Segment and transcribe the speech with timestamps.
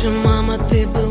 [0.00, 1.09] же, мама, ты была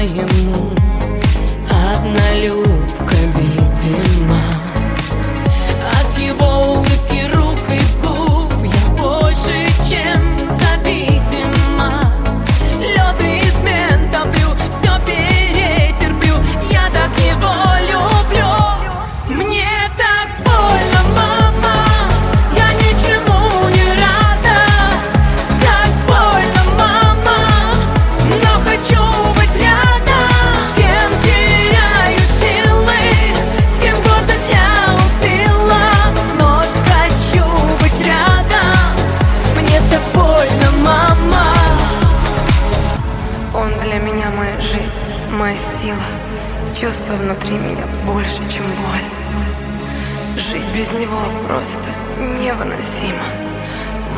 [0.00, 0.29] I am
[45.32, 46.02] Моя сила,
[46.74, 49.04] чувство внутри меня больше, чем боль.
[50.36, 51.78] Жить без него просто
[52.18, 53.22] невыносимо.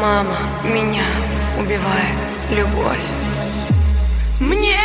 [0.00, 1.04] Мама меня
[1.58, 2.16] убивает
[2.50, 3.04] любовь.
[4.40, 4.78] Мне